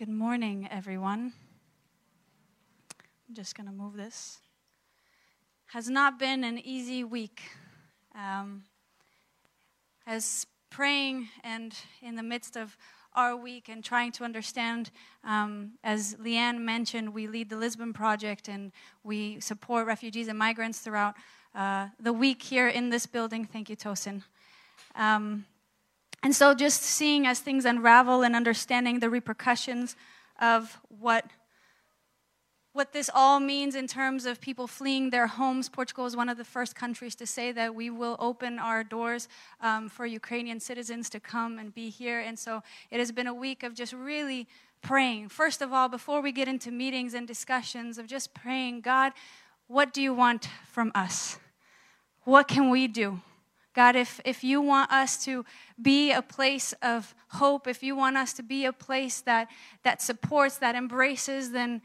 [0.00, 1.34] Good morning, everyone.
[3.28, 4.38] I'm just going to move this.
[5.66, 7.42] Has not been an easy week.
[8.14, 8.62] Um,
[10.06, 12.78] as praying and in the midst of
[13.12, 14.90] our week and trying to understand,
[15.22, 18.72] um, as Leanne mentioned, we lead the Lisbon Project and
[19.04, 21.14] we support refugees and migrants throughout
[21.54, 23.44] uh, the week here in this building.
[23.44, 24.22] Thank you, Tosin.
[24.94, 25.44] Um,
[26.22, 29.96] and so, just seeing as things unravel and understanding the repercussions
[30.38, 31.24] of what,
[32.74, 35.70] what this all means in terms of people fleeing their homes.
[35.70, 39.28] Portugal is one of the first countries to say that we will open our doors
[39.62, 42.20] um, for Ukrainian citizens to come and be here.
[42.20, 44.46] And so, it has been a week of just really
[44.82, 45.30] praying.
[45.30, 49.12] First of all, before we get into meetings and discussions, of just praying, God,
[49.68, 51.38] what do you want from us?
[52.24, 53.22] What can we do?
[53.74, 55.44] God, if, if you want us to
[55.80, 59.48] be a place of hope, if you want us to be a place that,
[59.84, 61.80] that supports, that embraces, then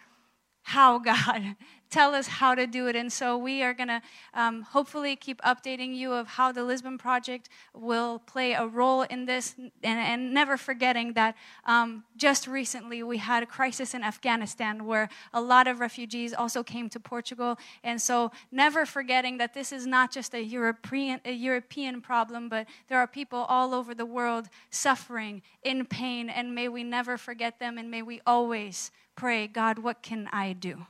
[0.66, 1.56] how, God?
[1.96, 2.96] tell us how to do it.
[2.96, 4.02] And so we are going to
[4.34, 9.26] um, hopefully keep updating you of how the Lisbon Project will play a role in
[9.26, 14.86] this, and, and never forgetting that um, just recently we had a crisis in Afghanistan
[14.86, 17.58] where a lot of refugees also came to Portugal.
[17.82, 22.68] And so never forgetting that this is not just a European, a European problem, but
[22.90, 26.30] there are people all over the world suffering in pain.
[26.30, 30.54] And may we never forget them, and may we always pray, God, what can I
[30.54, 30.86] do?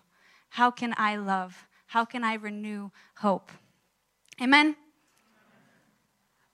[0.49, 1.67] How can I love?
[1.87, 3.51] How can I renew hope?
[4.41, 4.75] Amen.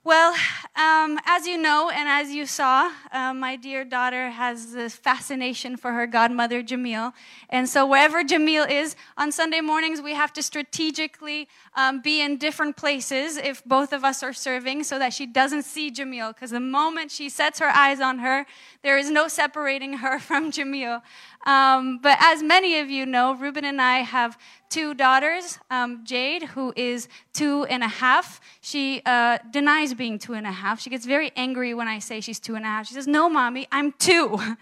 [0.04, 0.34] Well,
[0.76, 5.78] um, as you know and as you saw, uh, my dear daughter has this fascination
[5.78, 7.14] for her godmother, Jamil.
[7.52, 12.38] And so, wherever Jamil is, on Sunday mornings, we have to strategically um, be in
[12.38, 16.34] different places if both of us are serving so that she doesn't see Jamil.
[16.34, 18.48] Because the moment she sets her eyes on her,
[18.82, 21.04] there is no separating her from Jamil.
[21.46, 24.38] Um, but as many of you know, Ruben and I have
[24.70, 25.58] two daughters.
[25.70, 30.52] Um, Jade, who is two and a half, she uh, denies being two and a
[30.52, 30.80] half.
[30.80, 32.88] She gets very angry when I say she's two and a half.
[32.88, 34.40] She says, No, mommy, I'm two.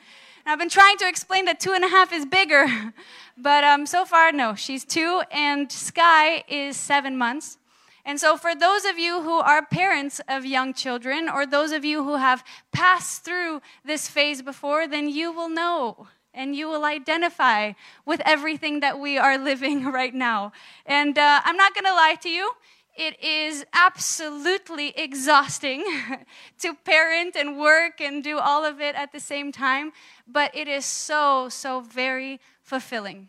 [0.46, 2.66] And I've been trying to explain that two and a half is bigger.
[3.42, 7.58] But um, so far, no, she's two, and Sky is seven months.
[8.04, 11.86] And so, for those of you who are parents of young children, or those of
[11.86, 12.44] you who have
[12.74, 16.08] passed through this phase before, then you will know
[16.40, 17.74] and you will identify
[18.06, 20.54] with everything that we are living right now.
[20.86, 22.52] And uh, I'm not going to lie to you.
[22.96, 25.84] It is absolutely exhausting
[26.60, 29.92] to parent and work and do all of it at the same time,
[30.28, 33.28] but it is so, so very fulfilling.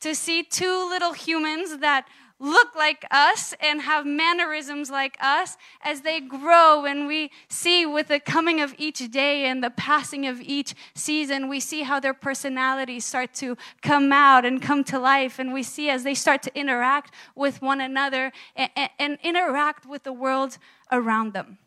[0.00, 2.06] To see two little humans that
[2.40, 8.08] look like us and have mannerisms like us as they grow and we see with
[8.08, 12.14] the coming of each day and the passing of each season we see how their
[12.14, 16.42] personalities start to come out and come to life and we see as they start
[16.42, 20.56] to interact with one another and, and, and interact with the world
[20.90, 21.58] around them.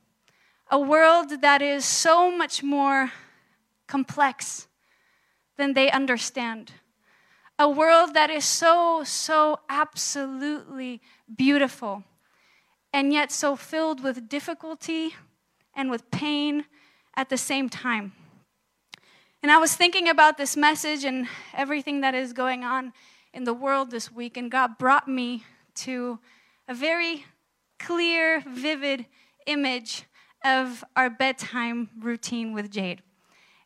[0.71, 3.11] A world that is so much more
[3.87, 4.67] complex
[5.55, 6.71] than they understand
[7.59, 11.01] a world that is so, so absolutely
[11.35, 12.03] beautiful,
[12.91, 15.15] and yet so filled with difficulty
[15.75, 16.65] and with pain
[17.15, 18.13] at the same time.
[19.41, 22.93] And I was thinking about this message and everything that is going on
[23.33, 25.43] in the world this week, and God brought me
[25.75, 26.19] to
[26.67, 27.25] a very
[27.79, 29.05] clear, vivid
[29.45, 30.03] image
[30.43, 33.01] of our bedtime routine with Jade.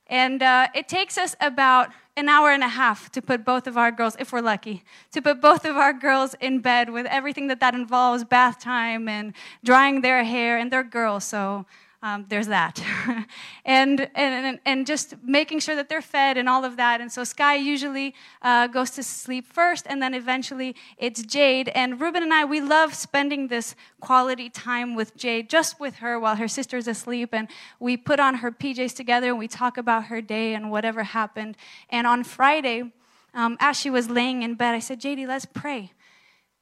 [0.07, 3.77] And uh, it takes us about an hour and a half to put both of
[3.77, 7.47] our girls, if we're lucky, to put both of our girls in bed with everything
[7.47, 9.33] that that involves bath time and
[9.63, 11.65] drying their hair, and they're girls, so
[12.03, 12.79] um, there's that.
[13.65, 17.01] and, and, and just making sure that they're fed and all of that.
[17.01, 18.13] And so Sky usually
[18.43, 21.69] uh, goes to sleep first, and then eventually it's Jade.
[21.69, 26.19] And Ruben and I, we love spending this quality time with Jade, just with her
[26.19, 27.29] while her sister's asleep.
[27.33, 27.47] And
[27.79, 31.57] we put on her PJs together and we talk about her day and whatever happened.
[31.89, 32.91] And on Friday,
[33.33, 35.93] um, as she was laying in bed, I said, JD, let's pray.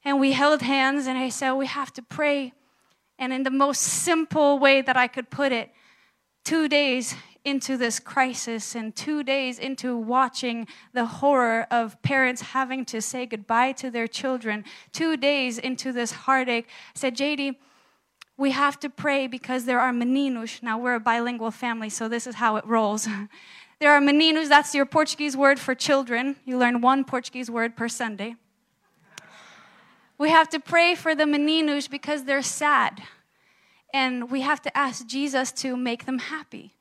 [0.05, 2.53] And we held hands, and I said, We have to pray
[3.17, 5.71] and in the most simple way that I could put it,
[6.43, 7.15] two days
[7.45, 13.25] into this crisis and two days into watching the horror of parents having to say
[13.25, 17.55] goodbye to their children, two days into this heartache, said, JD,
[18.37, 20.61] we have to pray because there are meninos.
[20.61, 23.07] Now, we're a bilingual family, so this is how it rolls.
[23.79, 26.35] there are meninos, that's your Portuguese word for children.
[26.45, 28.35] You learn one Portuguese word per Sunday.
[30.17, 33.03] We have to pray for the meninos because they're sad.
[33.93, 36.73] And we have to ask Jesus to make them happy.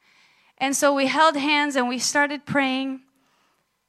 [0.58, 3.00] And so we held hands and we started praying.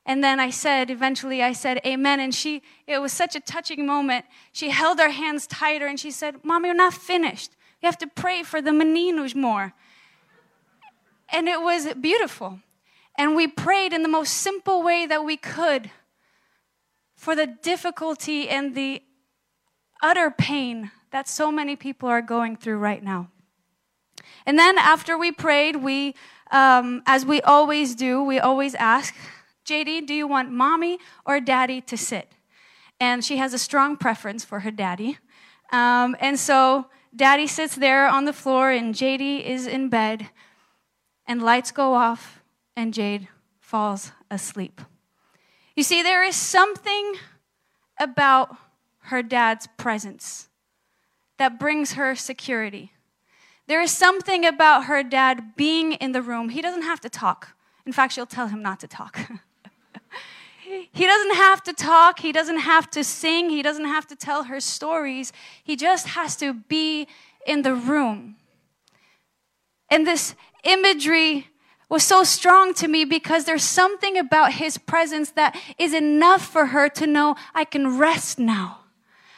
[0.05, 2.19] And then I said, eventually I said, Amen.
[2.19, 4.25] And she, it was such a touching moment.
[4.51, 7.51] She held our hands tighter and she said, Mom, you're not finished.
[7.81, 9.73] You have to pray for the meninos more.
[11.29, 12.59] And it was beautiful.
[13.17, 15.89] And we prayed in the most simple way that we could
[17.15, 19.01] for the difficulty and the
[20.01, 23.29] utter pain that so many people are going through right now.
[24.45, 26.15] And then after we prayed, we,
[26.51, 29.15] um, as we always do, we always ask,
[29.65, 32.31] JD, do you want mommy or daddy to sit?
[32.99, 35.17] And she has a strong preference for her daddy.
[35.71, 40.29] Um, and so daddy sits there on the floor, and JD is in bed,
[41.27, 42.41] and lights go off,
[42.75, 43.27] and Jade
[43.59, 44.79] falls asleep.
[45.75, 47.15] You see, there is something
[47.99, 48.55] about
[49.05, 50.49] her dad's presence
[51.37, 52.91] that brings her security.
[53.67, 56.49] There is something about her dad being in the room.
[56.49, 57.55] He doesn't have to talk.
[57.85, 59.19] In fact, she'll tell him not to talk.
[60.91, 62.19] he doesn't have to talk.
[62.19, 63.49] He doesn't have to sing.
[63.49, 65.33] He doesn't have to tell her stories.
[65.63, 67.07] He just has to be
[67.45, 68.37] in the room.
[69.89, 71.47] And this imagery
[71.89, 76.67] was so strong to me because there's something about his presence that is enough for
[76.67, 78.84] her to know I can rest now.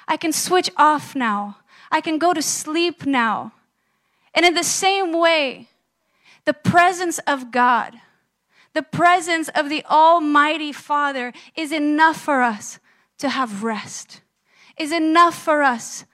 [0.07, 1.57] I can switch off now.
[1.91, 3.53] I can go to sleep now.
[4.33, 5.67] And in the same way,
[6.45, 7.95] the presence of God,
[8.73, 12.79] the presence of the Almighty Father is enough for us
[13.17, 14.21] to have rest,
[14.77, 16.05] is enough for us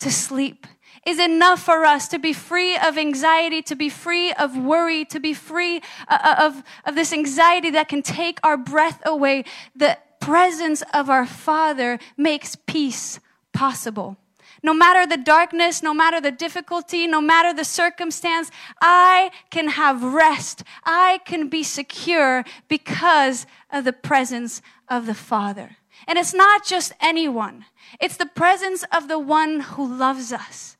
[0.00, 0.66] to sleep,
[1.06, 5.18] is enough for us to be free of anxiety, to be free of worry, to
[5.18, 5.78] be free
[6.08, 9.44] uh, uh, of, of this anxiety that can take our breath away.
[9.74, 13.18] The presence of our Father makes peace
[13.52, 14.16] possible.
[14.62, 18.50] No matter the darkness, no matter the difficulty, no matter the circumstance,
[18.80, 20.62] I can have rest.
[20.84, 25.76] I can be secure because of the presence of the Father.
[26.06, 27.64] And it's not just anyone.
[28.00, 30.76] It's the presence of the one who loves us.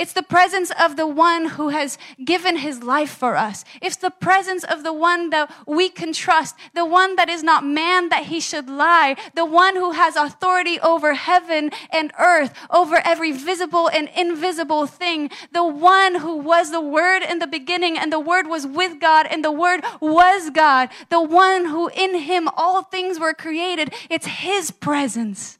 [0.00, 3.66] It's the presence of the one who has given his life for us.
[3.82, 7.66] It's the presence of the one that we can trust, the one that is not
[7.66, 13.02] man that he should lie, the one who has authority over heaven and earth, over
[13.04, 18.10] every visible and invisible thing, the one who was the word in the beginning and
[18.10, 22.48] the word was with God and the word was God, the one who in him
[22.56, 23.92] all things were created.
[24.08, 25.58] It's his presence.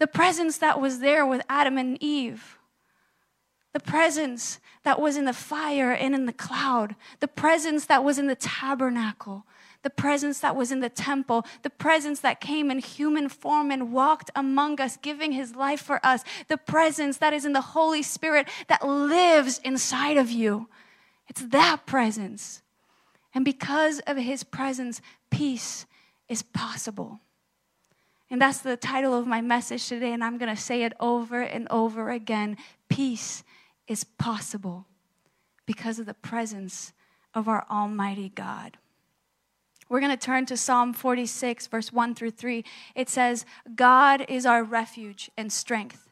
[0.00, 2.58] The presence that was there with Adam and Eve
[3.72, 8.18] the presence that was in the fire and in the cloud, the presence that was
[8.18, 9.46] in the tabernacle,
[9.82, 13.92] the presence that was in the temple, the presence that came in human form and
[13.92, 18.02] walked among us, giving his life for us, the presence that is in the Holy
[18.02, 20.68] Spirit that lives inside of you.
[21.28, 22.62] It's that presence.
[23.34, 25.86] And because of his presence, peace
[26.28, 27.20] is possible.
[28.30, 31.40] And that's the title of my message today, and I'm going to say it over
[31.42, 32.56] and over again.
[32.88, 33.42] Peace
[33.92, 34.86] is possible
[35.66, 36.92] because of the presence
[37.34, 38.78] of our Almighty God.
[39.88, 42.64] We're going to turn to Psalm 46, verse 1 through 3.
[42.94, 43.44] It says,
[43.74, 46.08] God is our refuge and strength,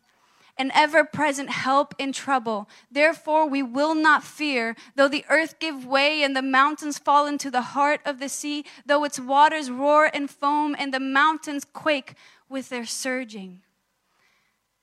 [0.59, 2.69] an ever present help in trouble.
[2.91, 7.51] Therefore, we will not fear, though the earth give way and the mountains fall into
[7.51, 12.15] the heart of the sea, though its waters roar and foam and the mountains quake
[12.51, 13.63] with their surging.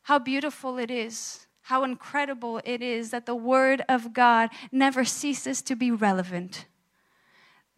[0.03, 5.61] How beautiful it is how incredible it is that the Word of God never ceases
[5.63, 6.65] to be relevant.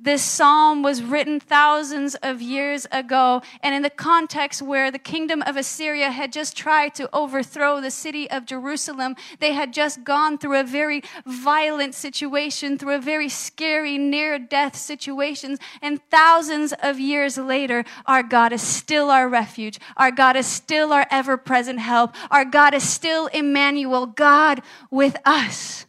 [0.01, 5.41] This psalm was written thousands of years ago, and in the context where the kingdom
[5.41, 10.37] of Assyria had just tried to overthrow the city of Jerusalem, they had just gone
[10.37, 15.57] through a very violent situation, through a very scary near death situation.
[15.81, 19.81] And thousands of years later, our God is still our refuge.
[19.97, 22.15] Our God is still our ever present help.
[22.31, 25.85] Our God is still Emmanuel, God with us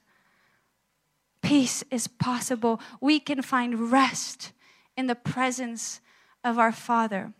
[1.43, 2.81] peace is possible.
[3.01, 4.53] We can find rest
[4.97, 6.01] in the presence
[6.45, 7.33] of our Father.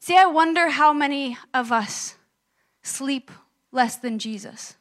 [0.00, 2.16] See, I wonder how many of us
[2.82, 3.30] sleep
[3.72, 4.76] less than Jesus.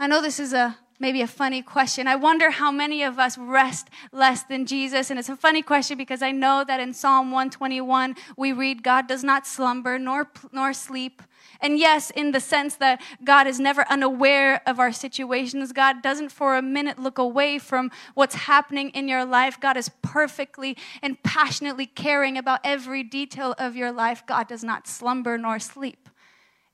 [0.00, 2.06] I know this is a maybe a funny question.
[2.06, 5.10] I wonder how many of us rest less than Jesus.
[5.10, 9.06] And it's a funny question because I know that in Psalm 121 we read, God
[9.06, 11.22] does not slumber nor, nor sleep.
[11.60, 16.30] And yes, in the sense that God is never unaware of our situations, God doesn't
[16.30, 19.58] for a minute look away from what's happening in your life.
[19.58, 24.24] God is perfectly and passionately caring about every detail of your life.
[24.26, 26.08] God does not slumber nor sleep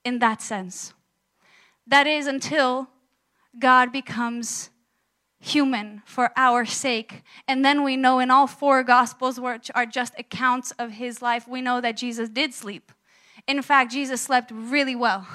[0.05, 0.93] in that sense.
[1.87, 2.89] That is until
[3.59, 4.71] God becomes
[5.45, 7.23] human for our sake.
[7.47, 11.47] And then we know in all four gospels, which are just accounts of his life,
[11.47, 12.91] we know that Jesus did sleep.
[13.47, 15.27] In fact, Jesus slept really well.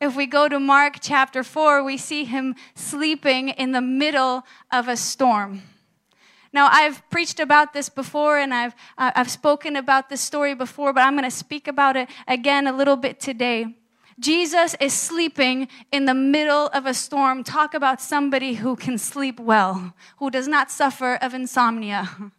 [0.00, 4.88] If we go to Mark chapter 4, we see him sleeping in the middle of
[4.88, 5.62] a storm.
[6.52, 10.92] Now, I've preached about this before and I've, uh, I've spoken about this story before,
[10.92, 13.76] but I'm going to speak about it again a little bit today.
[14.18, 17.42] Jesus is sleeping in the middle of a storm.
[17.42, 22.32] Talk about somebody who can sleep well, who does not suffer of insomnia.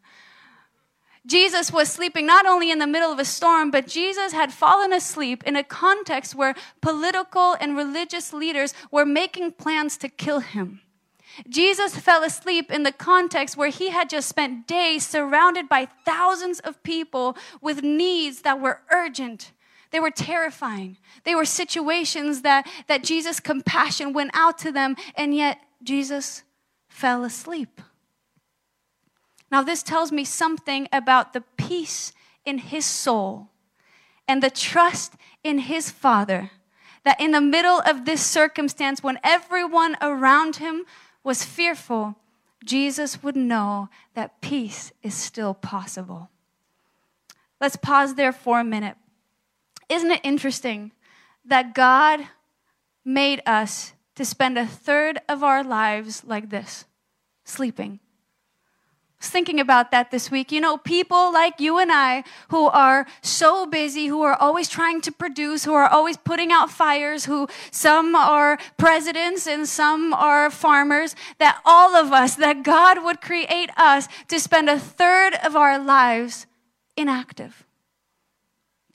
[1.25, 4.93] Jesus was sleeping not only in the middle of a storm, but Jesus had fallen
[4.93, 10.81] asleep in a context where political and religious leaders were making plans to kill him.
[11.49, 16.59] Jesus fell asleep in the context where he had just spent days surrounded by thousands
[16.59, 19.51] of people with needs that were urgent.
[19.95, 20.97] They were terrifying.
[21.23, 26.43] They were situations that, that Jesus' compassion went out to them, and yet Jesus
[26.89, 27.79] fell asleep.
[29.49, 32.11] Now, this tells me something about the peace
[32.43, 33.47] in his soul
[34.27, 35.13] and the trust
[35.45, 36.51] in his Father.
[37.05, 40.83] That in the middle of this circumstance, when everyone around him
[41.23, 42.17] was fearful,
[42.65, 46.29] Jesus would know that peace is still possible.
[47.61, 48.97] Let's pause there for a minute.
[49.89, 50.91] Isn't it interesting
[51.45, 52.27] that God
[53.03, 56.85] made us to spend a third of our lives like this,
[57.43, 57.99] sleeping?
[59.19, 60.51] Thinking about that this week.
[60.51, 65.01] You know, people like you and I who are so busy, who are always trying
[65.01, 70.51] to produce, who are always putting out fires, who some are presidents and some are
[70.51, 75.55] farmers, that all of us, that God would create us to spend a third of
[75.55, 76.45] our lives
[76.95, 77.65] inactive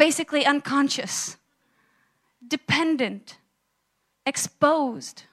[0.00, 1.36] basically unconscious,
[2.48, 3.36] dependent,
[4.24, 5.24] exposed.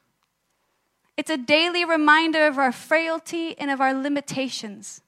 [1.16, 5.00] It's a daily reminder of our frailty and of our limitations.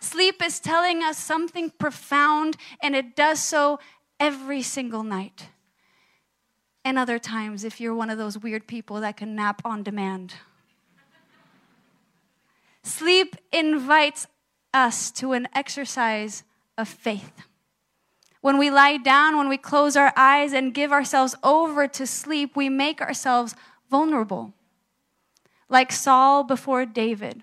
[0.00, 3.78] Sleep is telling us something profound, and it does so
[4.18, 5.46] every single night.
[6.84, 10.34] And other times, if you're one of those weird people that can nap on demand.
[12.82, 14.26] Sleep invites
[14.74, 16.42] us to an exercise
[16.76, 17.44] of faith.
[18.44, 22.54] When we lie down, when we close our eyes and give ourselves over to sleep,
[22.54, 23.56] we make ourselves
[23.90, 24.52] vulnerable.
[25.70, 27.42] Like Saul before David,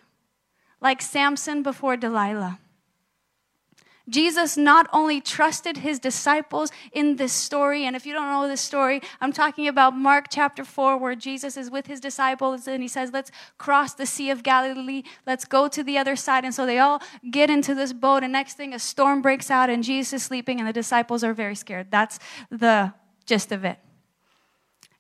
[0.80, 2.60] like Samson before Delilah.
[4.10, 8.62] Jesus not only trusted his disciples in this story, and if you don't know this
[8.62, 12.88] story, I'm talking about Mark chapter 4, where Jesus is with his disciples and he
[12.88, 16.44] says, Let's cross the Sea of Galilee, let's go to the other side.
[16.44, 19.70] And so they all get into this boat, and next thing, a storm breaks out,
[19.70, 21.88] and Jesus is sleeping, and the disciples are very scared.
[21.92, 22.94] That's the
[23.26, 23.78] gist of it.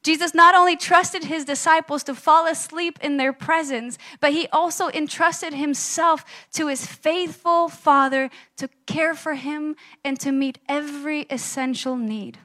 [0.03, 4.89] Jesus not only trusted his disciples to fall asleep in their presence, but he also
[4.89, 11.95] entrusted himself to his faithful Father to care for him and to meet every essential
[11.95, 12.39] need.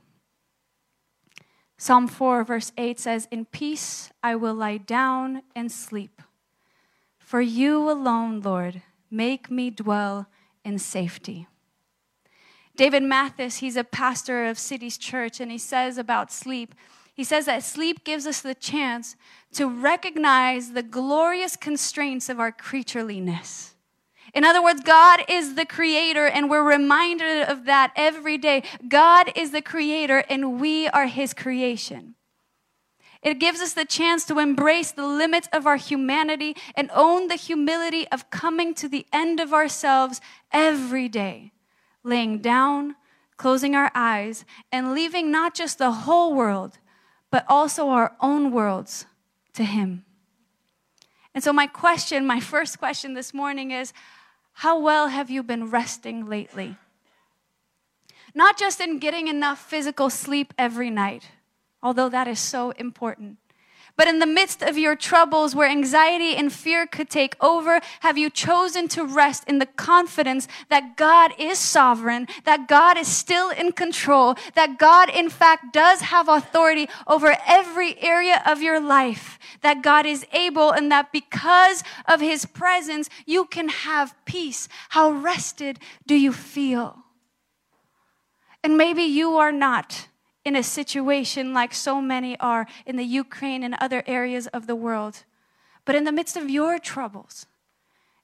[1.78, 6.22] Psalm 4, verse 8 says, In peace I will lie down and sleep.
[7.18, 10.26] For you alone, Lord, make me dwell
[10.64, 11.48] in safety.
[12.76, 16.74] David Mathis, he's a pastor of Cities Church, and he says about sleep,
[17.16, 19.16] he says that sleep gives us the chance
[19.54, 23.70] to recognize the glorious constraints of our creatureliness.
[24.34, 28.64] In other words, God is the creator, and we're reminded of that every day.
[28.86, 32.16] God is the creator, and we are his creation.
[33.22, 37.36] It gives us the chance to embrace the limits of our humanity and own the
[37.36, 40.20] humility of coming to the end of ourselves
[40.52, 41.52] every day,
[42.04, 42.94] laying down,
[43.38, 46.78] closing our eyes, and leaving not just the whole world,
[47.30, 49.06] but also our own worlds
[49.54, 50.04] to Him.
[51.34, 53.92] And so, my question, my first question this morning is
[54.52, 56.76] How well have you been resting lately?
[58.34, 61.30] Not just in getting enough physical sleep every night,
[61.82, 63.38] although that is so important,
[63.96, 68.18] but in the midst of your troubles where anxiety and fear could take over, have
[68.18, 73.50] you chosen to rest in the confidence that God is sovereign, that God is still
[73.50, 79.38] in control, that God in fact does have authority over every area of your life,
[79.62, 84.68] that God is able and that because of his presence, you can have peace.
[84.90, 86.98] How rested do you feel?
[88.62, 90.08] And maybe you are not
[90.46, 94.76] in a situation like so many are in the Ukraine and other areas of the
[94.76, 95.24] world.
[95.84, 97.46] But in the midst of your troubles,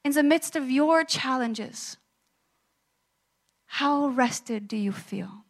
[0.04, 1.96] in the midst of your challenges,
[3.66, 5.44] how rested do you feel?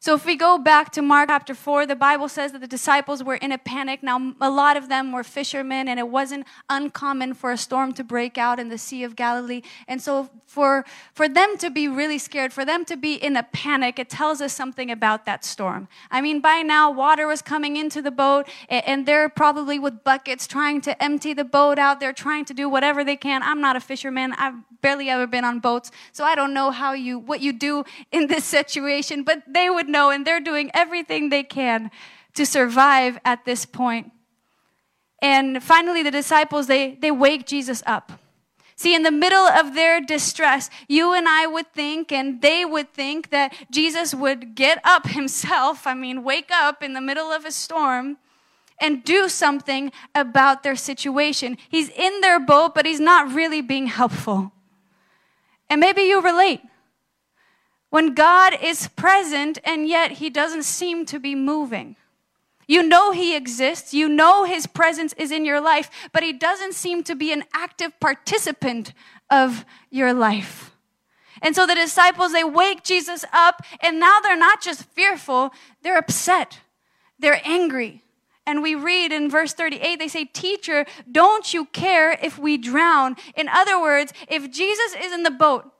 [0.00, 3.24] So, if we go back to Mark chapter 4, the Bible says that the disciples
[3.24, 4.00] were in a panic.
[4.00, 8.04] Now, a lot of them were fishermen, and it wasn't uncommon for a storm to
[8.04, 9.62] break out in the Sea of Galilee.
[9.88, 13.42] And so, for, for them to be really scared, for them to be in a
[13.42, 15.88] panic, it tells us something about that storm.
[16.12, 20.46] I mean, by now, water was coming into the boat, and they're probably with buckets
[20.46, 21.98] trying to empty the boat out.
[21.98, 23.42] They're trying to do whatever they can.
[23.42, 24.32] I'm not a fisherman.
[24.34, 27.82] I've barely ever been on boats, so I don't know how you, what you do
[28.12, 31.90] in this situation, but they would know, and they're doing everything they can
[32.34, 34.12] to survive at this point.
[35.20, 38.12] And finally, the disciples, they, they wake Jesus up.
[38.76, 42.92] See, in the middle of their distress, you and I would think, and they would
[42.94, 47.44] think, that Jesus would get up himself, I mean, wake up in the middle of
[47.44, 48.18] a storm
[48.80, 51.56] and do something about their situation.
[51.68, 54.52] He's in their boat, but he's not really being helpful.
[55.68, 56.60] And maybe you relate.
[57.90, 61.96] When God is present and yet he doesn't seem to be moving.
[62.66, 66.74] You know he exists, you know his presence is in your life, but he doesn't
[66.74, 68.92] seem to be an active participant
[69.30, 70.72] of your life.
[71.40, 75.52] And so the disciples, they wake Jesus up, and now they're not just fearful,
[75.82, 76.60] they're upset,
[77.18, 78.02] they're angry.
[78.46, 83.16] And we read in verse 38, they say, Teacher, don't you care if we drown?
[83.34, 85.70] In other words, if Jesus is in the boat,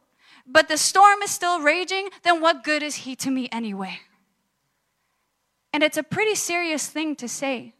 [0.50, 4.00] but the storm is still raging, then what good is he to me anyway?
[5.72, 7.74] And it's a pretty serious thing to say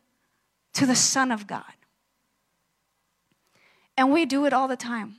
[0.75, 1.65] to the Son of God.
[3.97, 5.17] And we do it all the time.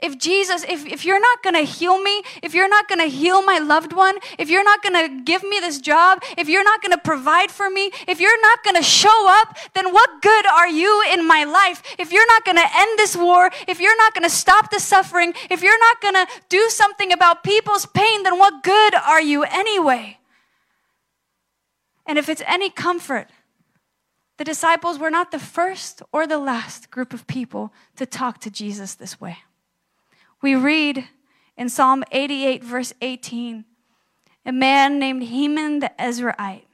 [0.00, 3.58] If Jesus, if, if you're not gonna heal me, if you're not gonna heal my
[3.58, 7.50] loved one, if you're not gonna give me this job, if you're not gonna provide
[7.50, 11.42] for me, if you're not gonna show up, then what good are you in my
[11.42, 11.82] life?
[11.98, 15.62] If you're not gonna end this war, if you're not gonna stop the suffering, if
[15.62, 20.18] you're not gonna do something about people's pain, then what good are you anyway?
[22.06, 23.30] And if it's any comfort,
[24.36, 28.50] the disciples were not the first or the last group of people to talk to
[28.50, 29.38] Jesus this way.
[30.40, 31.08] We read
[31.56, 33.64] in Psalm 88, verse 18,
[34.46, 36.64] a man named Heman the Ezraite.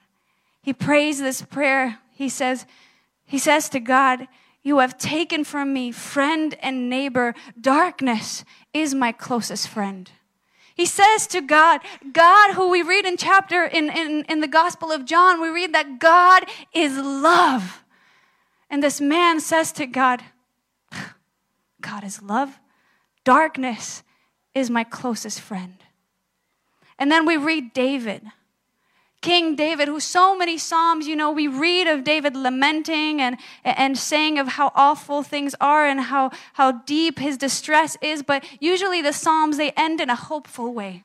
[0.62, 1.98] He prays this prayer.
[2.12, 2.66] He says,
[3.24, 4.28] he says to God,
[4.62, 7.34] You have taken from me friend and neighbor.
[7.60, 10.10] Darkness is my closest friend.
[10.74, 11.80] He says to God,
[12.12, 15.72] God, who we read in chapter in, in, in the Gospel of John, we read
[15.72, 17.84] that God is love.
[18.68, 20.22] And this man says to God,
[21.80, 22.58] God is love.
[23.24, 24.02] Darkness
[24.54, 25.76] is my closest friend.
[26.98, 28.22] And then we read David.
[29.24, 33.96] King David, who so many Psalms, you know, we read of David lamenting and, and
[33.96, 39.00] saying of how awful things are and how, how deep his distress is, but usually
[39.00, 41.04] the Psalms, they end in a hopeful way.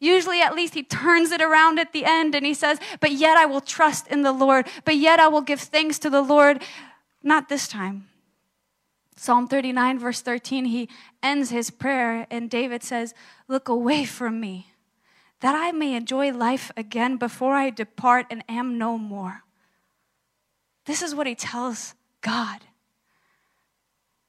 [0.00, 3.36] Usually, at least, he turns it around at the end and he says, But yet
[3.36, 6.62] I will trust in the Lord, but yet I will give thanks to the Lord.
[7.22, 8.08] Not this time.
[9.20, 10.88] Psalm 39, verse 13, he
[11.22, 13.12] ends his prayer, and David says,
[13.48, 14.72] Look away from me,
[15.40, 19.42] that I may enjoy life again before I depart and am no more.
[20.86, 22.60] This is what he tells God.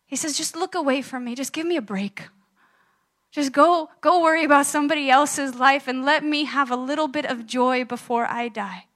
[0.07, 2.23] He says, Just look away from me, just give me a break.
[3.31, 7.25] Just go, go worry about somebody else's life and let me have a little bit
[7.25, 8.87] of joy before I die.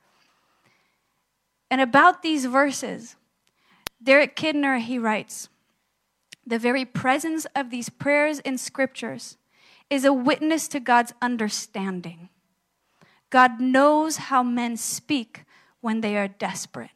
[1.71, 3.15] And about these verses,
[4.03, 5.47] Derek Kidner, he writes,
[6.45, 9.37] the very presence of these prayers in scriptures
[9.89, 12.29] is a witness to God's understanding.
[13.29, 15.43] God knows how men speak
[15.81, 16.91] when they are desperate.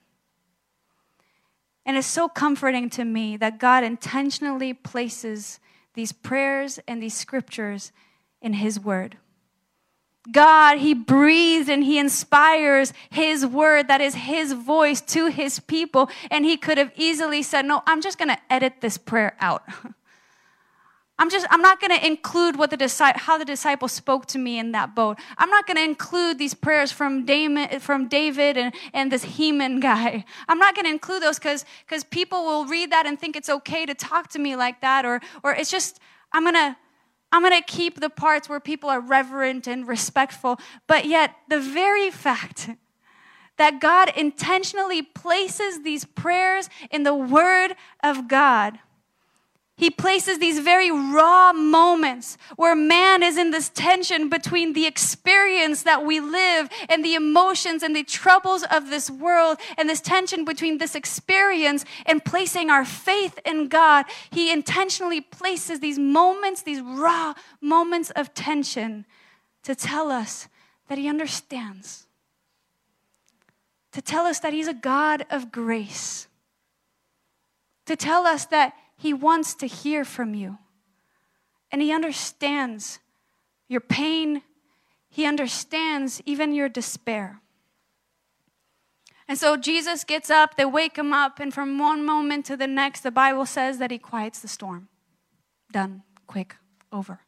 [1.86, 5.60] And it's so comforting to me that God intentionally places
[5.96, 7.92] these prayers and these scriptures
[8.42, 9.18] in His Word.
[10.32, 16.10] God, He breathes and He inspires His word, that is His voice to His people.
[16.30, 19.64] And He could have easily said, No, I'm just going to edit this prayer out.
[21.20, 24.38] I'm just, I'm not going to include what the disciple, how the disciple spoke to
[24.38, 25.20] me in that boat.
[25.38, 29.80] I'm not going to include these prayers from David, from David and, and this Heman
[29.82, 30.24] guy.
[30.48, 33.50] I'm not going to include those because because people will read that and think it's
[33.50, 36.00] okay to talk to me like that, or or it's just
[36.32, 36.78] I'm going to
[37.32, 40.60] I'm going to keep the parts where people are reverent and respectful.
[40.88, 42.72] But yet, the very fact
[43.58, 48.80] that God intentionally places these prayers in the Word of God
[49.80, 55.84] he places these very raw moments where man is in this tension between the experience
[55.84, 60.44] that we live and the emotions and the troubles of this world, and this tension
[60.44, 64.06] between this experience and placing our faith in God.
[64.30, 69.06] He intentionally places these moments, these raw moments of tension,
[69.64, 70.50] to tell us
[70.90, 72.06] that He understands,
[73.94, 76.28] to tell us that He's a God of grace,
[77.86, 80.58] to tell us that He wants to hear from you,
[81.72, 83.00] and He understands
[83.70, 84.42] your pain,
[85.10, 87.40] He understands even your despair.
[89.26, 92.68] And so Jesus gets up, they wake him up, and from one moment to the
[92.68, 94.90] next, the Bible says that he quiets the storm.
[95.72, 96.56] Done, quick,
[96.92, 97.20] over.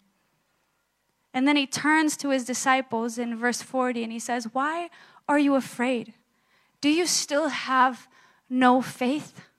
[1.33, 4.89] And then he turns to his disciples in verse 40 and he says, Why
[5.29, 6.13] are you afraid?
[6.81, 8.07] Do you still have
[8.49, 9.50] no faith?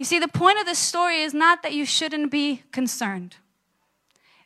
[0.00, 3.36] You see, the point of this story is not that you shouldn't be concerned,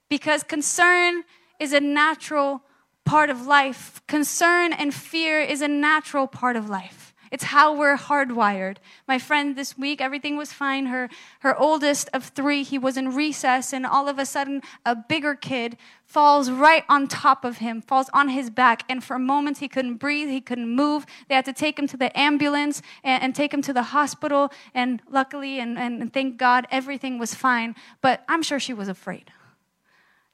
[0.08, 1.22] because concern
[1.60, 2.62] is a natural
[3.04, 4.02] part of life.
[4.08, 7.03] Concern and fear is a natural part of life.
[7.34, 8.76] It's how we're hardwired.
[9.08, 10.86] My friend this week, everything was fine.
[10.86, 11.08] Her,
[11.40, 15.34] her oldest of three, he was in recess, and all of a sudden, a bigger
[15.34, 18.84] kid falls right on top of him, falls on his back.
[18.88, 21.06] And for moments, he couldn't breathe, he couldn't move.
[21.26, 24.52] They had to take him to the ambulance and, and take him to the hospital.
[24.72, 27.74] And luckily, and, and thank God, everything was fine.
[28.00, 29.32] But I'm sure she was afraid.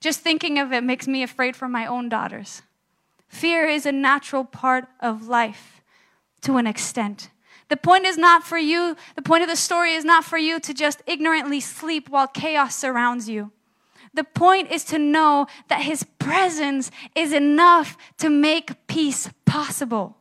[0.00, 2.60] Just thinking of it makes me afraid for my own daughters.
[3.26, 5.79] Fear is a natural part of life
[6.42, 7.30] to an extent.
[7.68, 10.58] The point is not for you, the point of the story is not for you
[10.60, 13.52] to just ignorantly sleep while chaos surrounds you.
[14.12, 20.16] The point is to know that His presence is enough to make peace possible.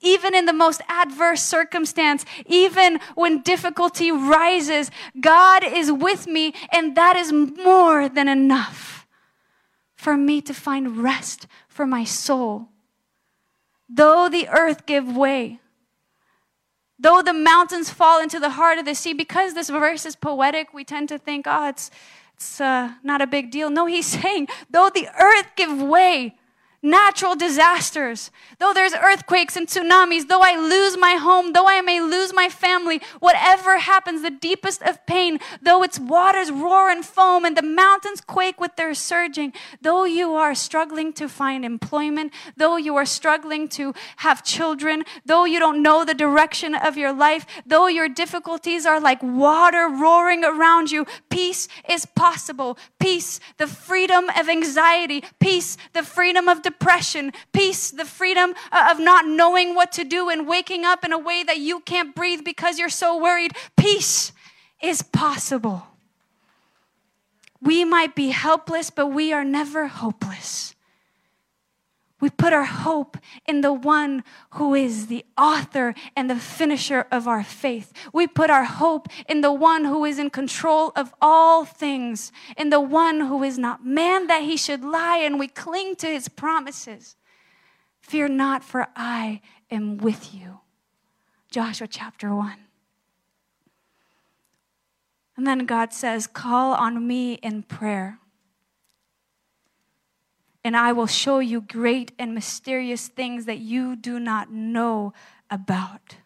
[0.00, 6.96] Even in the most adverse circumstance, even when difficulty rises, God is with me, and
[6.96, 9.06] that is more than enough
[9.94, 12.68] for me to find rest for my soul.
[13.88, 15.60] Though the earth give way,
[16.98, 20.74] though the mountains fall into the heart of the sea, because this verse is poetic,
[20.74, 21.90] we tend to think, oh, it's,
[22.34, 23.70] it's uh, not a big deal.
[23.70, 26.36] No, he's saying, though the earth give way,
[26.82, 32.00] natural disasters, though there's earthquakes and tsunamis, though I lose my home, though I may
[32.00, 37.44] lose my family, whatever happens, the deepest of pain, though its waters roar and foam
[37.44, 42.76] and the mountains quake with their surging, though you are struggling to find employment, though
[42.76, 47.46] you are struggling to have children, though you don't know the direction of your life,
[47.64, 52.78] though your difficulties are like water roaring around you, peace is possible.
[52.98, 58.98] Peace, the freedom of anxiety, peace, the freedom of depression, peace, the freedom uh, of
[58.98, 62.42] not knowing what to do and waking up in a way that you can't breathe
[62.44, 63.52] because you're so worried.
[63.76, 64.32] Peace
[64.82, 65.86] is possible.
[67.62, 70.75] We might be helpless, but we are never hopeless.
[72.26, 77.28] We put our hope in the one who is the author and the finisher of
[77.28, 77.92] our faith.
[78.12, 82.70] We put our hope in the one who is in control of all things, in
[82.70, 86.26] the one who is not man that he should lie, and we cling to his
[86.26, 87.14] promises.
[88.00, 90.58] Fear not, for I am with you.
[91.52, 92.54] Joshua chapter 1.
[95.36, 98.18] And then God says, Call on me in prayer
[100.66, 105.12] and I will show you great and mysterious things that you do not know
[105.48, 106.16] about.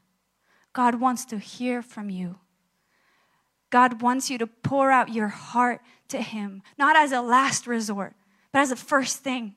[0.73, 2.37] God wants to hear from you.
[3.69, 8.15] God wants you to pour out your heart to Him, not as a last resort,
[8.51, 9.57] but as a first thing.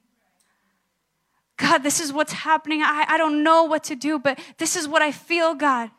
[1.56, 2.82] God, this is what's happening.
[2.82, 5.92] I, I don't know what to do, but this is what I feel, God.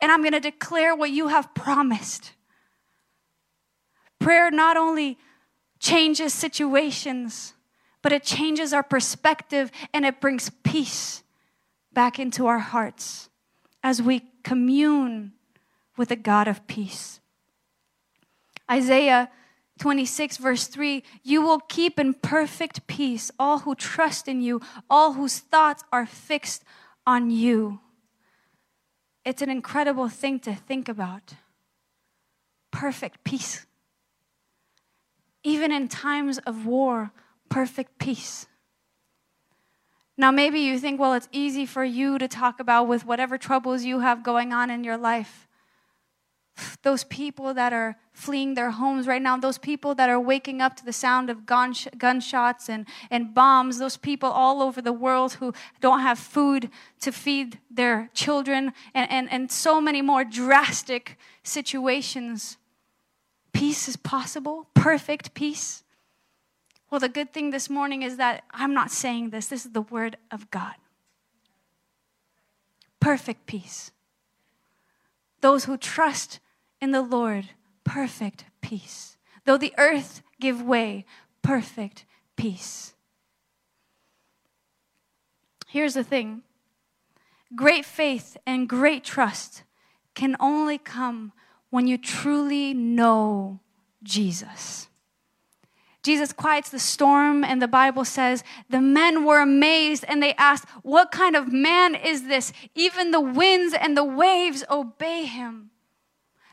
[0.00, 2.32] And I'm going to declare what you have promised.
[4.18, 5.18] Prayer not only
[5.78, 7.54] changes situations,
[8.08, 11.22] but it changes our perspective and it brings peace
[11.92, 13.28] back into our hearts
[13.82, 15.32] as we commune
[15.98, 17.20] with the God of peace.
[18.70, 19.28] Isaiah
[19.78, 25.12] 26, verse 3 You will keep in perfect peace all who trust in you, all
[25.12, 26.64] whose thoughts are fixed
[27.06, 27.78] on you.
[29.22, 31.34] It's an incredible thing to think about.
[32.70, 33.66] Perfect peace.
[35.44, 37.12] Even in times of war,
[37.48, 38.46] perfect peace.
[40.16, 43.84] Now, maybe you think, well, it's easy for you to talk about with whatever troubles
[43.84, 45.46] you have going on in your life.
[46.82, 50.74] Those people that are fleeing their homes right now, those people that are waking up
[50.74, 55.54] to the sound of gunshots and, and bombs, those people all over the world who
[55.80, 56.68] don't have food
[57.00, 62.56] to feed their children, and, and, and so many more drastic situations.
[63.52, 65.84] Peace is possible, perfect peace.
[66.90, 69.82] Well, the good thing this morning is that I'm not saying this, this is the
[69.82, 70.74] word of God.
[73.00, 73.90] Perfect peace.
[75.40, 76.40] Those who trust
[76.80, 77.50] in the Lord,
[77.84, 79.16] perfect peace.
[79.44, 81.04] Though the earth give way,
[81.42, 82.04] perfect
[82.36, 82.94] peace.
[85.66, 86.42] Here's the thing
[87.54, 89.62] great faith and great trust
[90.14, 91.32] can only come
[91.70, 93.60] when you truly know
[94.02, 94.88] Jesus.
[96.08, 100.64] Jesus quiets the storm, and the Bible says the men were amazed and they asked,
[100.82, 102.50] What kind of man is this?
[102.74, 105.68] Even the winds and the waves obey him.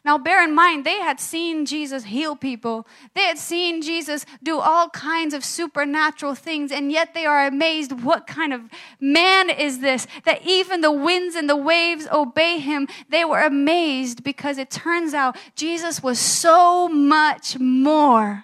[0.04, 2.86] Now, bear in mind, they had seen Jesus heal people.
[3.14, 8.04] They had seen Jesus do all kinds of supernatural things, and yet they are amazed.
[8.04, 8.64] What kind of
[9.00, 10.06] man is this?
[10.26, 12.90] That even the winds and the waves obey him.
[13.08, 18.44] They were amazed because it turns out Jesus was so much more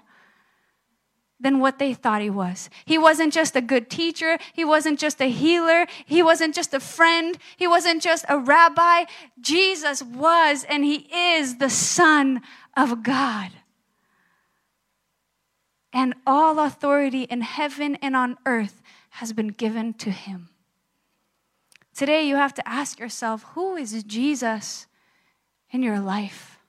[1.42, 2.70] than what they thought he was.
[2.86, 4.38] He wasn't just a good teacher.
[4.54, 5.88] He wasn't just a healer.
[6.06, 7.38] He wasn't just a friend.
[7.58, 9.06] He wasn't just a rabbi.
[9.40, 12.42] Jesus was and he is the Son
[12.78, 13.52] of God.
[15.92, 20.50] And all authority in heaven and on earth has been given to him.
[21.94, 24.88] Today, you have to ask yourself who is Jesus
[25.72, 26.60] in your life?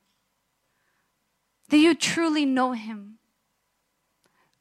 [1.69, 3.19] Do you truly know him?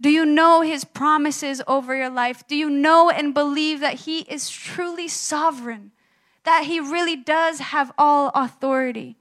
[0.02, 2.48] Do you know his promises over your life?
[2.48, 5.92] Do you know and believe that he is truly sovereign?
[6.44, 9.16] That he really does have all authority?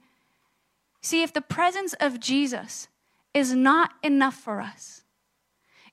[1.01, 2.87] See, if the presence of Jesus
[3.31, 5.03] is not enough for us,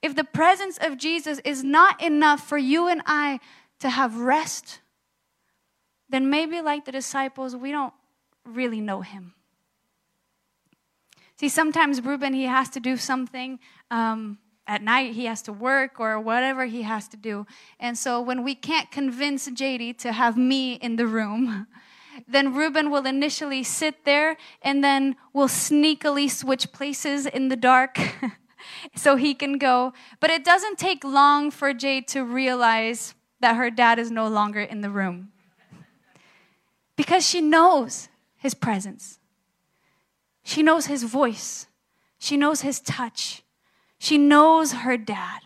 [0.01, 3.41] if the presence of Jesus is not enough for you and I
[3.81, 4.81] to have rest,
[6.09, 7.93] then maybe like the disciples, we don't
[8.47, 9.35] really know him.
[11.37, 13.59] See, sometimes Ruben, he has to do something.
[13.91, 17.47] Um, at night he has to work or whatever he has to do.
[17.81, 21.67] And so when we can't convince JD to have me in the room,
[22.29, 27.99] then Ruben will initially sit there and then will sneakily switch places in the dark
[28.95, 29.95] so he can go.
[30.21, 34.61] But it doesn't take long for Jade to realize that her dad is no longer
[34.61, 35.31] in the room
[36.97, 39.19] because she knows his presence.
[40.43, 41.67] She knows his voice.
[42.19, 43.43] She knows his touch.
[43.99, 45.41] She knows her dad.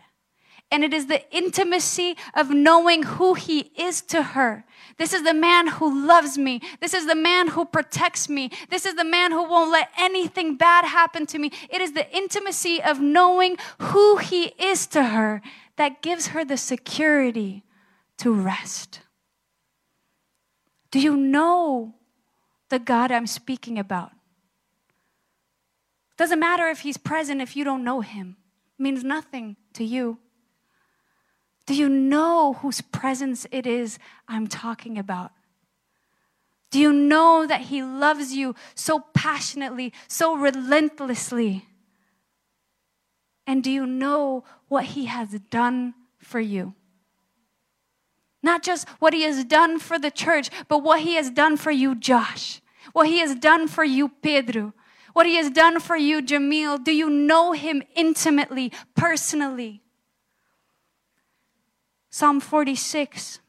[0.70, 4.64] And it is the intimacy of knowing who he is to her.
[4.96, 6.62] This is the man who loves me.
[6.80, 8.50] This is the man who protects me.
[8.70, 11.50] This is the man who won't let anything bad happen to me.
[11.68, 15.42] It is the intimacy of knowing who he is to her
[15.76, 17.64] that gives her the security
[18.16, 19.00] to rest.
[20.90, 21.96] Do you know
[22.70, 24.12] the God I'm speaking about?
[26.16, 28.36] Doesn't matter if he's present if you don't know him
[28.82, 30.18] means nothing to you.
[31.66, 35.30] Do you know whose presence it is I'm talking about?
[36.70, 41.66] Do you know that He loves you so passionately, so relentlessly?
[43.46, 46.74] And do you know what He has done for you?
[48.42, 51.70] Not just what He has done for the church, but what He has done for
[51.70, 52.60] you, Josh.
[52.92, 54.72] What He has done for you, Pedro
[55.12, 56.82] what he has done for you, Jamil.
[56.82, 59.82] Do you know him intimately, personally?
[62.10, 63.40] Psalm 46,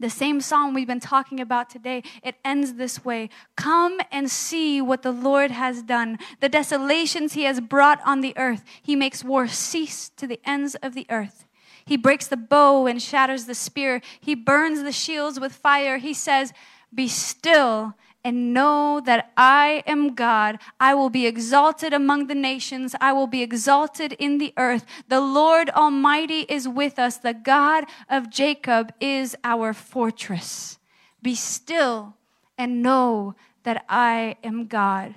[0.00, 4.80] the same psalm we've been talking about today, it ends this way Come and see
[4.80, 8.64] what the Lord has done, the desolations he has brought on the earth.
[8.82, 11.46] He makes war cease to the ends of the earth.
[11.84, 14.02] He breaks the bow and shatters the spear.
[14.20, 15.98] He burns the shields with fire.
[15.98, 16.52] He says,
[16.92, 20.58] Be still and know that I am God.
[20.80, 22.94] I will be exalted among the nations.
[23.00, 24.84] I will be exalted in the earth.
[25.08, 27.16] The Lord Almighty is with us.
[27.16, 30.78] The God of Jacob is our fortress.
[31.22, 32.16] Be still
[32.56, 35.14] and know that I am God.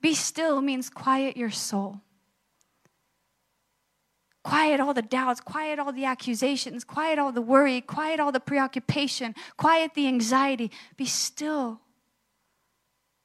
[0.00, 2.00] Be still means quiet your soul.
[4.42, 8.40] Quiet all the doubts, quiet all the accusations, quiet all the worry, quiet all the
[8.40, 10.70] preoccupation, quiet the anxiety.
[10.98, 11.80] Be still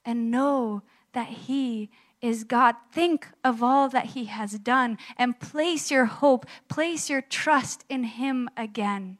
[0.09, 0.81] and know
[1.13, 1.89] that He
[2.21, 2.75] is God.
[2.91, 8.03] Think of all that He has done and place your hope, place your trust in
[8.03, 9.19] Him again.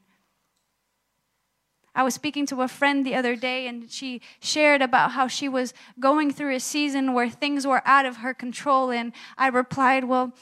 [1.94, 5.48] I was speaking to a friend the other day, and she shared about how she
[5.48, 8.90] was going through a season where things were out of her control.
[8.90, 10.32] And I replied, Well,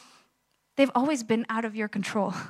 [0.77, 2.35] they've always been out of your control.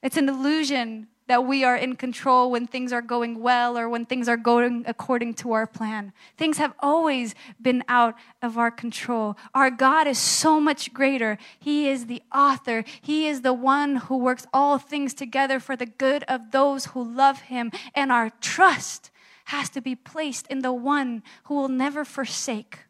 [0.00, 4.04] It's an illusion that we are in control when things are going well or when
[4.04, 6.12] things are going according to our plan.
[6.36, 9.36] Things have always been out of our control.
[9.54, 11.38] Our God is so much greater.
[11.60, 15.86] He is the author, He is the one who works all things together for the
[15.86, 17.70] good of those who love Him.
[17.94, 19.10] And our trust
[19.46, 22.80] has to be placed in the one who will never forsake,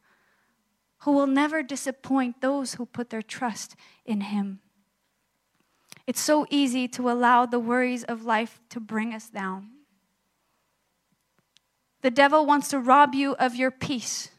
[0.98, 3.74] who will never disappoint those who put their trust
[4.04, 4.60] in Him.
[6.08, 9.68] It's so easy to allow the worries of life to bring us down.
[12.00, 14.30] The devil wants to rob you of your peace.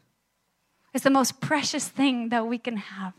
[0.92, 3.12] It's the most precious thing that we can have.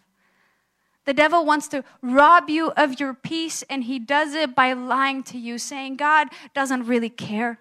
[1.05, 5.23] The devil wants to rob you of your peace, and he does it by lying
[5.31, 7.57] to you, saying God doesn't really care.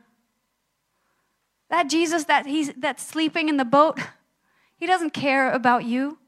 [1.69, 4.01] That Jesus that he's that's sleeping in the boat,
[4.77, 6.19] he doesn't care about you.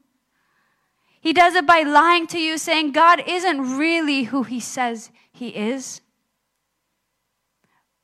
[1.23, 5.47] He does it by lying to you, saying God isn't really who he says he
[5.47, 6.01] is.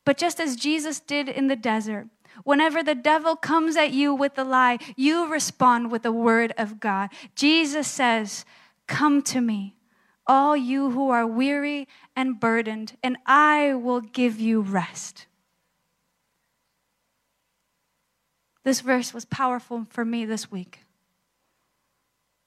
[0.05, 2.07] But just as Jesus did in the desert,
[2.45, 6.79] whenever the devil comes at you with a lie, you respond with the word of
[6.79, 7.09] God.
[7.35, 8.45] Jesus says,
[8.87, 9.75] Come to me,
[10.25, 15.25] all you who are weary and burdened, and I will give you rest.
[18.63, 20.85] This verse was powerful for me this week.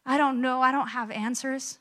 [0.04, 1.78] I don't know, I don't have answers.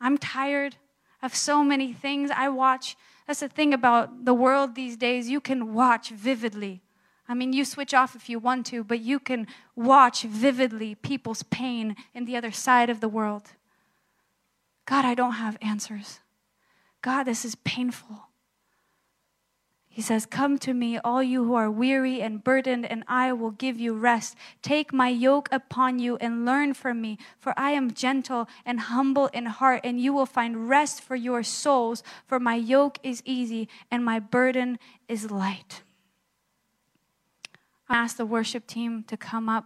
[0.00, 0.76] I'm tired
[1.22, 2.30] of so many things.
[2.30, 6.82] I watch, that's the thing about the world these days, you can watch vividly.
[7.28, 11.42] I mean, you switch off if you want to, but you can watch vividly people's
[11.42, 13.50] pain in the other side of the world.
[14.84, 16.20] God, I don't have answers.
[17.02, 18.28] God, this is painful.
[19.96, 23.52] He says, Come to me, all you who are weary and burdened, and I will
[23.52, 24.36] give you rest.
[24.60, 29.28] Take my yoke upon you and learn from me, for I am gentle and humble
[29.28, 32.02] in heart, and you will find rest for your souls.
[32.26, 34.78] For my yoke is easy and my burden
[35.08, 35.80] is light.
[37.88, 39.64] I asked the worship team to come up.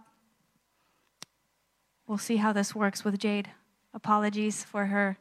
[2.07, 3.49] We'll see how this works with Jade.
[3.93, 5.17] Apologies for her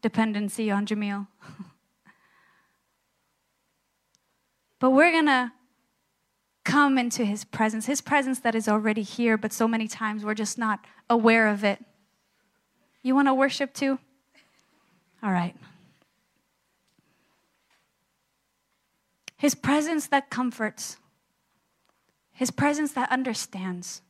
[0.00, 1.26] dependency on Jamil.
[4.84, 5.50] but we're going to
[6.62, 10.34] come into his presence, his presence that is already here, but so many times we're
[10.34, 11.82] just not aware of it.
[13.02, 13.98] You want to worship too?
[15.22, 15.56] All right.
[19.38, 20.98] His presence that comforts.
[22.34, 24.02] His presence that understands.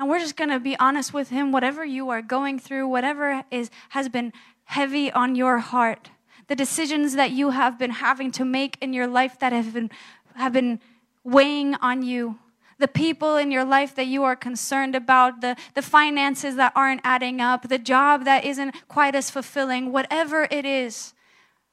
[0.00, 3.44] And we're just going to be honest with him whatever you are going through, whatever
[3.52, 4.32] is has been
[4.64, 6.10] heavy on your heart,
[6.46, 9.90] the decisions that you have been having to make in your life that have been
[10.34, 10.80] have been
[11.24, 12.38] weighing on you,
[12.78, 17.00] the people in your life that you are concerned about, the, the finances that aren't
[17.04, 21.14] adding up, the job that isn't quite as fulfilling, whatever it is,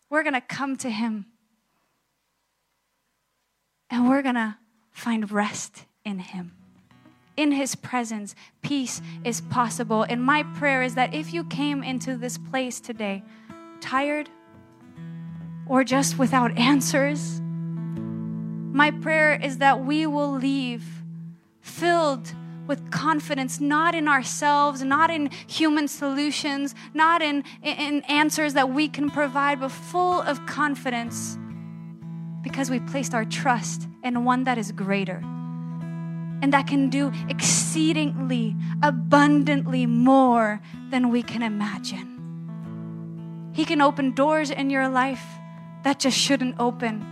[0.10, 1.26] we're going to come to Him.
[3.90, 4.58] And we're going to
[4.92, 6.54] find rest in Him.
[7.36, 10.04] In His presence, peace is possible.
[10.04, 13.24] And my prayer is that if you came into this place today
[13.80, 14.30] tired
[15.72, 17.40] or just without answers,
[18.74, 20.84] my prayer is that we will leave
[21.62, 22.34] filled
[22.68, 28.90] with confidence, not in ourselves, not in human solutions, not in, in answers that we
[28.90, 31.38] can provide, but full of confidence
[32.42, 35.24] because we placed our trust in one that is greater
[36.42, 42.10] and that can do exceedingly, abundantly more than we can imagine.
[43.54, 45.24] He can open doors in your life
[45.84, 47.06] that just shouldn't open.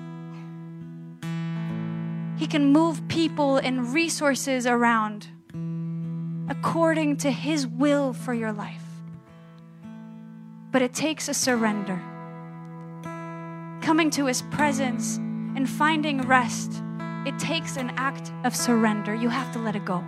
[2.38, 5.27] He can move people and resources around
[6.49, 8.84] according to His will for your life.
[10.71, 12.01] But it takes a surrender
[13.89, 16.84] coming to his presence and finding rest,
[17.25, 19.15] it takes an act of surrender.
[19.15, 20.03] You have to let it go.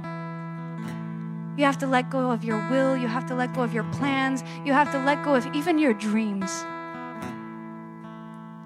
[1.58, 2.96] You have to let go of your will.
[2.96, 4.44] You have to let go of your plans.
[4.64, 6.64] You have to let go of even your dreams.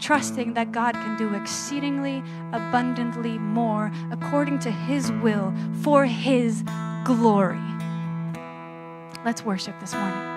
[0.06, 2.22] Trusting that God can do exceedingly
[2.54, 6.64] abundantly more according to His will for His
[7.04, 7.58] glory.
[9.26, 10.35] Let's worship this morning.